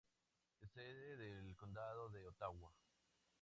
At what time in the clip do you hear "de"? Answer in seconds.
2.09-2.25